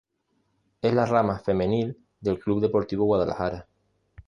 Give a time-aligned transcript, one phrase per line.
[0.81, 3.67] Es la rama femenil del Club Deportivo Guadalajara.